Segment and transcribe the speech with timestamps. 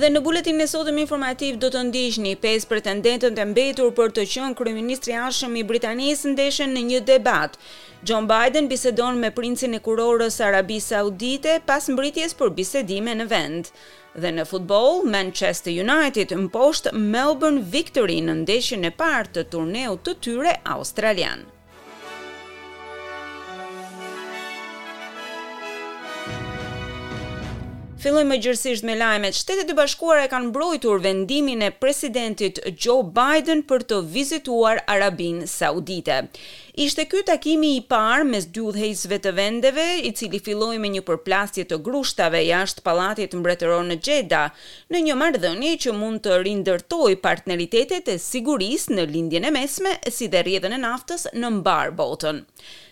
[0.00, 4.22] Dhe në buletin e sotëm informativ do të ndihni pesë pretendentët e mbetur për të
[4.34, 7.58] qenë kryministri hashëm i Britanisë ndeshën në një debat.
[8.10, 13.68] John Biden bisedon me princin e kurorës Arabisë Saudite pas mbritjes për bisedime në vend.
[14.16, 20.20] Dhe në futboll, Manchester United mposht Melbourne Victory në ndeshjen e parë të turneut të
[20.26, 21.50] tyre australian.
[28.08, 29.34] më gjërësisht me lajmet.
[29.34, 35.42] Shtetet e Bashkuara e kanë mbrojtur vendimin e presidentit Joe Biden për të vizituar Arabin
[35.46, 36.30] Saudite.
[36.80, 41.02] Ishte ky takimi i parë mes dy udhëheqësve të vendeve, i cili filloi me një
[41.04, 44.50] përplasje të grushtave jashtë pallatit mbretëror në Jeddah,
[44.90, 50.30] në një marrëdhënie që mund të rindërtojë partneritetet e sigurisë në lindjen e mesme, si
[50.32, 52.40] dhe rrjedhën e naftës në mbar botën.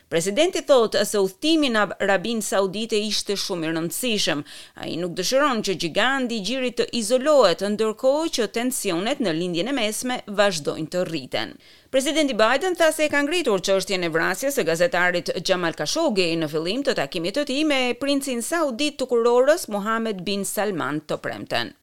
[0.08, 4.40] Presidenti thotë se udhtimi në Arabin Saudite ishte shumë i rëndësishëm.
[4.84, 9.74] Ai nuk dëshiron që giganti i gjirit të izolohet, ndërkohë që tensionet në lindjen e
[9.80, 11.52] mesme vazhdojnë të rriten.
[11.92, 16.48] Presidenti Biden tha se e ka ngritur çështjen e vrasjes së gazetarit Jamal Khashoggi në
[16.54, 21.74] fillim të takimit të tij me princin saudit të kurorës Mohammed bin Salman të premten.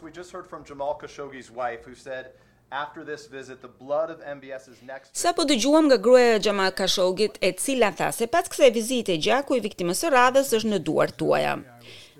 [0.00, 2.32] We just heard from Jamal Khashoggi's wife who said
[2.82, 6.72] After this visit the blood of MBS's next Sa po dëgjuam nga gruaja e Xhamal
[6.78, 10.78] Kashogit e cila tha se pas kësaj vizite gjaku i viktimës së radhës është në
[10.88, 11.52] duart tuaja.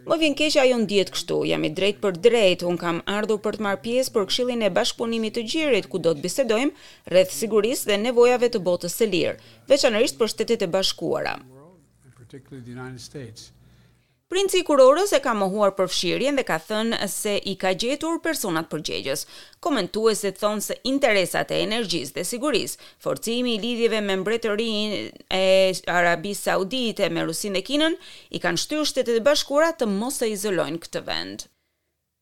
[0.07, 3.59] Më vjen keq ajo ndihet kështu, jam i drejt për drejt, un kam ardhur për
[3.59, 6.77] të marr pjesë për Këshillin e Bashkëpunimit të Gjirit ku do të bisedojmë
[7.15, 9.37] rreth sigurisë dhe nevojave të botës së lirë,
[9.75, 11.35] veçanërisht për shtetet e bashkuara.
[14.35, 18.67] Princi i kurorës e ka mohuar përfshirjen dhe ka thënë se i ka gjetur personat
[18.73, 19.23] përgjegjës.
[19.67, 24.99] Komentuesit thonë se interesat e energjisë dhe sigurisë, forcimi i lidhjeve me mbretërinë
[25.39, 25.47] e
[26.01, 27.95] Arabisë Saudite me Rusinë dhe Kinën
[28.35, 31.49] i kanë shtyrë Shtetet e Bashkuara të mos e izolojnë këtë vend.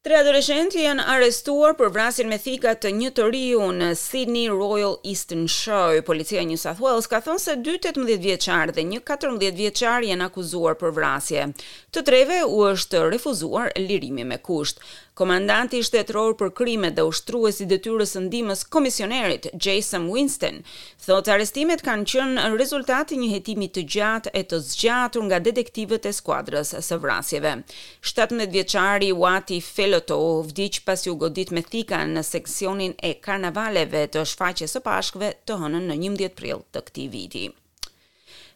[0.03, 4.97] Tre adoleshentë janë arrestuar për vrasin me thika të një të riu në Sydney Royal
[5.07, 6.01] Eastern Show.
[6.09, 10.27] Policia New South Wales ka thonë se dy 18 vjeqar dhe një 14 vjeqarë janë
[10.27, 11.47] akuzuar për vrasje.
[11.95, 14.83] Të treve u është refuzuar lirimi me kusht.
[15.21, 20.63] Komandanti shtetëror për krimet dhe ushtruesi i detyrës së ndihmës komisionerit Jason Winston
[21.05, 26.09] thotë arrestimet kanë qenë rezultat i një hetimi të gjatë e të zgjatur nga detektivët
[26.09, 27.53] e skuadrës së vrasjeve.
[28.09, 29.61] 17 vjeçari Wati
[29.93, 34.85] Veloto u vdiq pas u godit me thika në seksionin e karnavaleve të shfaqjes së
[34.89, 37.45] Pashkëve të hënën në 11 prill të këtij viti.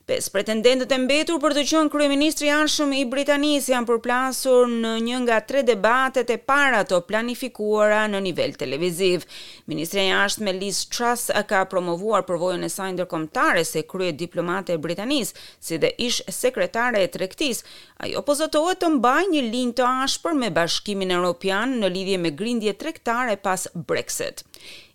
[0.06, 5.16] Pes pretendentët e mbetur për të qënë kryeministri anshëm i Britanisë janë përplasur në një
[5.24, 9.24] nga tre debatet e para të planifikuara në nivel televiziv.
[9.72, 14.82] Ministri e me Liz Truss ka promovuar përvojën e sajnë dërkomtare se krye diplomate e
[14.86, 17.64] Britanisë si dhe ish sekretare e trektisë.
[18.06, 22.30] Ajo pozotohet të mbaj një linjë të ashpër me bashkimin e Europian në lidhje me
[22.30, 24.46] grindje trektare pas Brexit.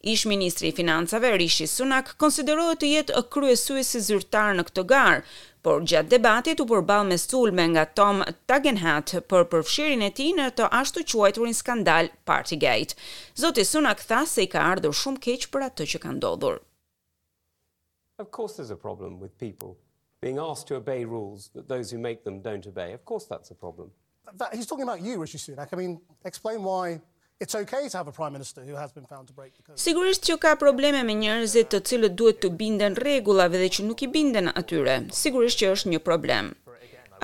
[0.02, 5.20] Ish ministri i Financave Rishi Sunak konsiderohet të jetë kryesuesi zyrtar në këtë gar,
[5.68, 10.48] por gjatë debatit u përball me sulme nga Tom Tagenhat për përfshirjen e tij në
[10.58, 12.98] të ashtu quajturin skandal Partygate.
[13.44, 16.58] Zoti Sunak tha se i ka ardhur shumë keq për atë që ka ndodhur.
[18.22, 19.78] Of course there's a problem with people
[20.22, 22.90] being asked to obey rules that those who make them don't obey.
[22.94, 23.90] Of course that's a problem.
[24.40, 25.70] That, he's talking about you Rishi Sunak.
[25.74, 27.02] I mean, explain why
[27.44, 29.79] It's okay to have a prime minister who has been found to break the code.
[29.88, 34.03] Sigurisht që ka probleme me njerëzit të cilët duhet të binden rregullave dhe që nuk
[34.06, 34.97] i binden atyre.
[35.22, 36.51] Sigurisht që është një problem.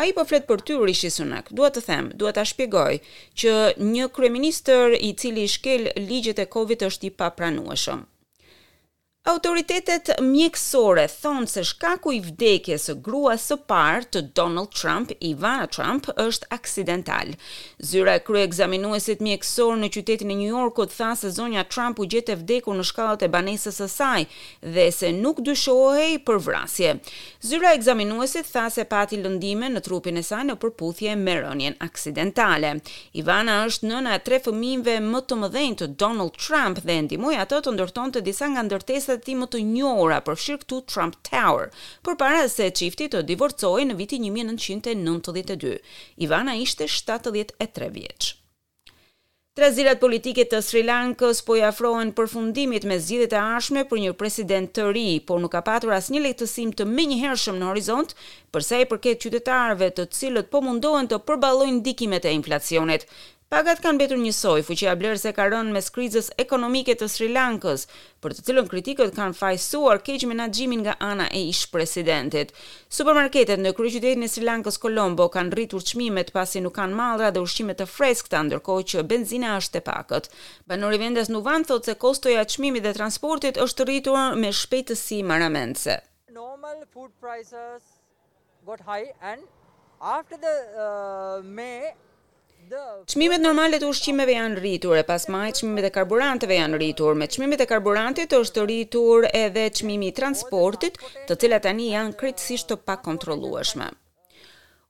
[0.02, 2.98] A i po flet për ty, Rishi Sunak, duhet të them, duhet të shpjegoj,
[3.44, 3.54] që
[3.94, 8.04] një kreministër i cili shkel ligjet e Covid është i papranueshëm.
[9.28, 15.66] Autoritetet mjekësore thonë se shkaku i vdekjes së gruas së parë të Donald Trump, Ivana
[15.68, 17.34] Trump, është aksidental.
[17.90, 22.38] Zyra e kryeekzaminuesit mjekësor në qytetin e New Yorkut tha se zonja Trump u gjetë
[22.40, 24.24] vdekur në shkallët e banesës së saj
[24.64, 26.96] dhe se nuk dyshohej për vrasje.
[27.44, 31.76] Zyra e ekzaminuesit tha se pati lëndime në trupin e saj në përputhje me rënien
[31.90, 32.78] aksidentale.
[33.20, 37.62] Ivana është nëna e tre fëmijëve më të mëdhenj të Donald Trump dhe ndihmoi atë
[37.68, 41.72] të ndërtonte disa nga ndërtesat ti më të njohura për fshir këtu Trump Tower,
[42.06, 45.78] përpara se çifti të divorcohej në vitin 1992.
[46.28, 48.34] Ivana ishte 73 vjeç.
[49.58, 54.04] Tre zilat politike të Sri Lankës po i afrohen përfundimit me zilat e ashme për
[54.04, 57.66] një president të ri, por nuk ka patur as një lehtësim të menjëhershëm hershëm në
[57.72, 58.14] horizont,
[58.54, 63.10] përsa i përket qytetarve të cilët po mundohen të përbalojnë dikimet e inflacionet.
[63.48, 67.86] Pagat kanë betur njësoj, fuqia blerës se ka rënë mes krizës ekonomike të Sri Lankës,
[68.26, 72.50] për të cilën kritikët kanë fajsuar keq menaxhimin nga ana e ish presidentit.
[72.98, 77.40] Supermarketet në kryeqytetin e Sri Lankës Colombo kanë rritur çmimet pasi nuk kanë mallra dhe
[77.48, 80.28] ushqime të të ndërkohë që benzina është e pakët.
[80.74, 85.96] Banori i vendes Nuvan thotë se kostoja qmimi dhe transportit është rritur me shpejtësi maramendse.
[86.42, 87.82] Normal food prices
[88.66, 89.40] got high and
[90.02, 91.96] after the uh, May
[93.12, 97.14] Çmimet normale të ushqimeve janë rritur e pasmaj çmimet e karburanteve janë rritur.
[97.22, 101.00] Me çmimet e karburanteve është rritur edhe çmimi i transportit,
[101.32, 103.88] të cilat tani janë krejtësisht të pakontrollueshme.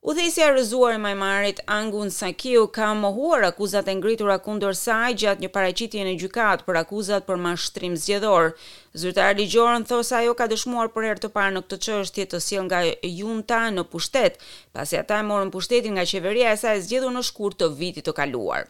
[0.07, 5.44] Udhëhesi e arrëzuar i Majmarit Angun Sakiu ka mohuar akuzat e ngritura kundër saj gjatë
[5.44, 8.54] një paraqitjeje në gjykatë për akuzat për mashtrim zgjedhor.
[8.98, 12.39] Zyrtari ligjorën thos se ajo ka dëshmuar për herë të parë në këtë çështje të
[12.45, 12.80] sjell nga
[13.19, 14.39] junta në pushtet,
[14.74, 18.07] pasi ata e morën pushtetin nga qeveria e saj e zgjedhur në shkurt të vitit
[18.07, 18.63] të kaluar.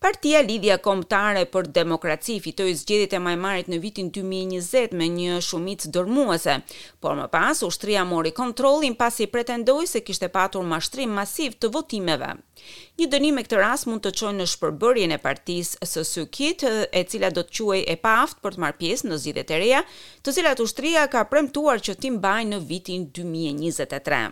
[0.00, 5.90] Partia Lidhja Kombëtare për Demokraci fitoi zgjedhjet e Majmarit në vitin 2020 me një shumicë
[5.94, 6.58] dërmuese,
[7.00, 12.32] por më pas ushtria mori kontrollin pasi pretendoi se kishte patur mashtrim masiv të votimeve.
[12.98, 16.26] Një dënim e këtë ras mund të qojnë në shpërbërjen e partisë së
[16.92, 19.80] e cila do të quaj e paft për të marrë pjesë në zgjidhjet e reja,
[20.24, 24.28] të cilat ushtria ka premtuar që tim mbajnë në vitin 2023.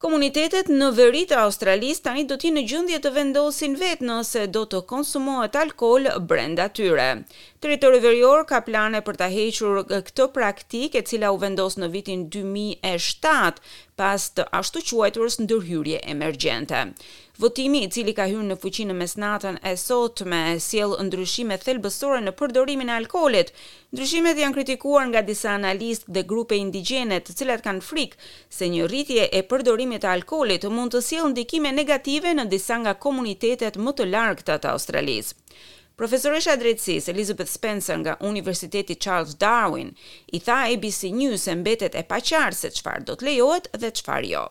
[0.00, 4.44] Komunitetet në veri të Australisë tani do të jenë në gjendje të vendosin vetë nëse
[4.48, 7.08] do të konsumohet alkool brenda tyre.
[7.60, 12.24] Teritori Verior ka plane për ta hequr këtë praktikë e cila u vendos në vitin
[12.36, 13.60] 2007
[14.00, 16.78] pas të ashtu quajturës ndërhyrje emergjente.
[17.40, 22.32] Votimi i cili ka hyrë në fuqi në mesnatën e sotme sjell ndryshime thelbësore në
[22.38, 23.52] përdorimin e alkoolit.
[23.94, 28.86] Ndryshimet janë kritikuar nga disa analistë dhe grupe indigjene, të cilat kanë frikë se një
[28.92, 33.94] rritje e përdorimit të alkoolit mund të sjellë ndikime negative në disa nga komunitetet më
[34.00, 35.36] të largëta të Australisë.
[36.00, 39.90] Profesoresha drejtësisë Elizabeth Spencer nga Universiteti Charles Darwin
[40.32, 44.30] i tha ABC News se mbetet e paqartë se çfarë do të lejohet dhe çfarë
[44.32, 44.46] jo.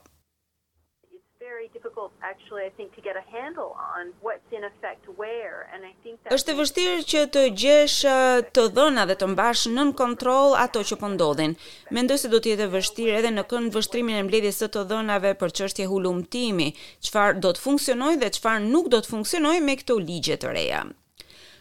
[6.38, 10.86] Është e vështirë që të gjesh uh, të dhëna dhe të mbash nën kontroll ato
[10.90, 11.58] që po ndodhin.
[11.98, 15.34] Mendoj se do të jetë vështirë edhe në kënd vështrimin e mbledhjes së të dhënave
[15.42, 16.70] për çështje hulumtimi,
[17.10, 20.86] çfarë do të funksionojë dhe çfarë nuk do të funksionojë me këto ligje të reja.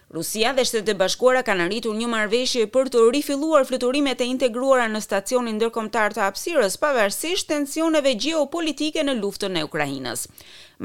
[0.08, 4.86] Rusia dhe Shtetet të bashkuara kanë arritur një marveshje për të rifiluar fluturimet e integruara
[4.92, 10.22] në stacionin ndërkombëtar të apsirës pa versisht tensioneve geopolitike në luftën e Ukrajinës.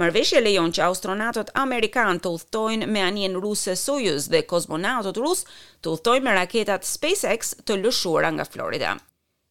[0.04, 5.48] Marveshje lejon që astronautët Amerikan të uthtojnë me anjen rusë Soyuz dhe kozmonautët rusë
[5.80, 8.94] të uthtojnë me raketat SpaceX të lëshuara nga Florida.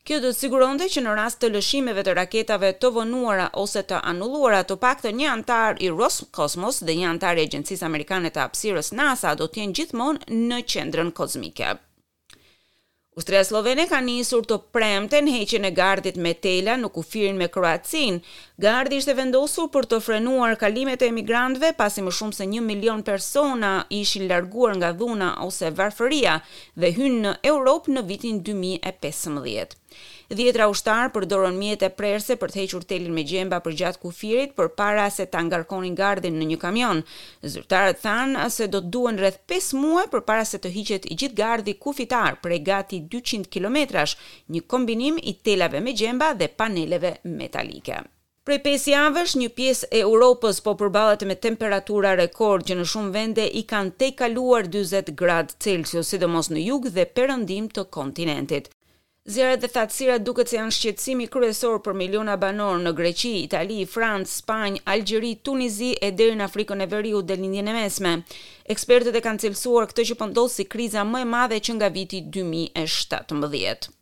[0.02, 4.00] Kjo do të siguronte që në rast të lëshimeve të raketave të vonuara ose të
[4.10, 8.90] anulluara, të paktën një antar i Roscosmos dhe një antar i Agjencisë Amerikane të Hapësirës
[8.99, 11.76] NASA do të jenë gjithmonë në qendrën kozmike.
[13.14, 17.38] Ustria Slovene ka njësur të premte në heqin e gardit me tela nuk u firin
[17.38, 18.16] me Kroacin.
[18.64, 23.04] Gardi ishte vendosur për të frenuar kalimet e emigrantve pasi më shumë se një milion
[23.10, 23.70] persona
[24.02, 26.40] ishi larguar nga dhuna ose varfëria
[26.75, 29.78] dhe hynë në Europë në vitin 2015.
[30.38, 34.54] Dhjetra ushtarë përdorën mjetë e prerse për të hequr telin me gjemba për gjatë kufirit
[34.60, 37.02] për para se të angarkonin gardin në një kamion.
[37.54, 41.18] Zyrtarët thanë se do të duen rrëth 5 muaj për para se të hiqet i
[41.22, 43.84] gjitë gardi kufitar për e gati 200 km,
[44.56, 48.00] një kombinim i telave me gjemba dhe paneleve metalike.
[48.49, 53.12] Prej pesë javësh, një pjesë e Europës po përballet me temperatura rekord që në shumë
[53.18, 58.72] vende i kanë tejkaluar 40 gradë Celsius, sidomos në jug dhe perëndim të kontinentit.
[59.31, 64.33] Zjarët dhe thatsirat duke që janë shqetsimi kryesor për miliona banor në Greqi, Itali, Francë,
[64.41, 68.14] Spanjë, Algjeri, Tunizi e deri në Afrikën e Veriu dhe Lindjen e mesme.
[68.76, 72.25] Ekspertët e kanë cilësuar këtë që pëndohë si kriza më e madhe që nga viti
[72.38, 73.95] 2017.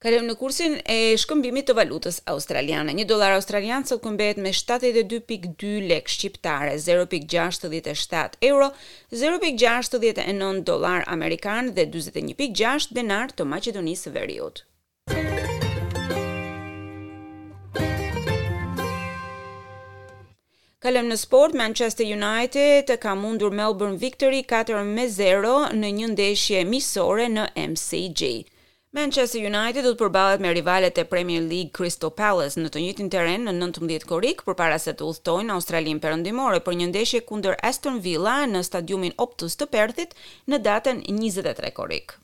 [0.00, 2.94] Kalem në kursin e shkëmbimit të valutës australiane.
[2.96, 8.70] Një dolar australian sot këmbet me 72.2 lek shqiptare, 0.67 euro,
[9.12, 14.62] 0.69 dolar amerikan dhe 21.6 denar të Macedonisë Veriut.
[20.86, 27.46] Kalem në sport, Manchester United ka mundur Melbourne Victory 4-0 në një ndeshje misore në
[27.74, 28.32] MCG.
[28.92, 33.10] Manchester United do të përballet me rivalet e Premier League Crystal Palace në të njëjtin
[33.14, 37.54] teren në 19 korrik përpara se të udhtojnë në Australi Perëndimore për një ndeshje kundër
[37.70, 40.18] Aston Villa në stadiumin Optus të Perthit
[40.50, 42.16] në datën 23 korrik.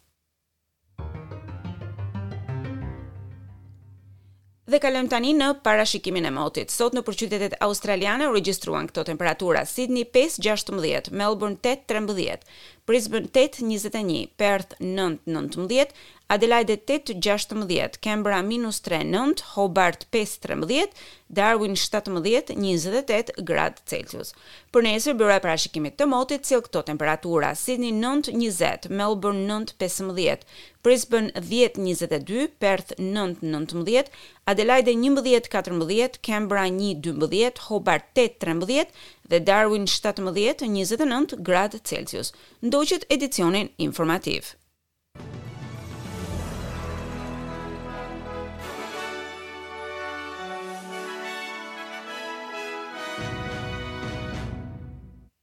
[4.67, 6.73] Dhe kalojmë tani në parashikimin e motit.
[6.75, 12.43] Sot në përqytetet australiane u registruan këto temperatura Sydney 5-16, Melbourne 8-13,
[12.87, 15.89] Brisbane 8-21, Perth 9-19,
[16.29, 20.91] Adelaide 8-16, Canberra minus 3-9, Hobart 5-13,
[21.27, 24.31] Darwin 17-28 gradë Celsius.
[24.75, 30.47] Për nesër, bërë e prashikimit të motit, cilë këto temperatura, Sydney 9-20, Melbourne 9-15,
[30.87, 34.13] Brisbane 10-22, Perth 9-19,
[34.53, 38.93] Adelaide 11-14, Canberra 1-12, Hobart 8-13,
[39.31, 42.33] dhe Darwin 17, 29 gradë Celsius.
[42.67, 44.55] Ndoqët edicionin informativë.